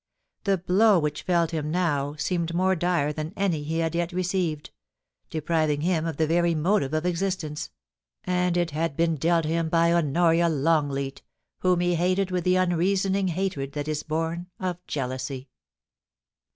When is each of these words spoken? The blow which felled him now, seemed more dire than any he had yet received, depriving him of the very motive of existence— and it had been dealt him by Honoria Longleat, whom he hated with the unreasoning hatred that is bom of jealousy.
The 0.45 0.57
blow 0.57 0.97
which 0.97 1.21
felled 1.21 1.51
him 1.51 1.69
now, 1.69 2.15
seemed 2.15 2.55
more 2.55 2.75
dire 2.75 3.13
than 3.13 3.33
any 3.37 3.61
he 3.61 3.77
had 3.77 3.93
yet 3.93 4.11
received, 4.11 4.71
depriving 5.29 5.81
him 5.81 6.07
of 6.07 6.17
the 6.17 6.25
very 6.25 6.55
motive 6.55 6.91
of 6.95 7.05
existence— 7.05 7.69
and 8.23 8.57
it 8.57 8.71
had 8.71 8.97
been 8.97 9.15
dealt 9.15 9.45
him 9.45 9.69
by 9.69 9.93
Honoria 9.93 10.49
Longleat, 10.49 11.21
whom 11.59 11.81
he 11.81 11.93
hated 11.93 12.31
with 12.31 12.45
the 12.45 12.55
unreasoning 12.55 13.27
hatred 13.27 13.73
that 13.73 13.87
is 13.87 14.01
bom 14.01 14.47
of 14.59 14.83
jealousy. 14.87 15.49